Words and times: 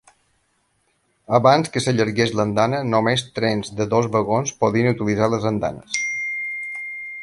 Abans 1.39 1.69
que 1.75 1.83
s'allargués 1.85 2.33
l'andana, 2.39 2.81
només 2.95 3.27
trens 3.37 3.71
de 3.81 3.89
dos 3.95 4.11
vagons 4.19 4.59
podien 4.65 4.93
utilitzar 4.97 5.33
les 5.37 5.51
andanes. 5.55 6.05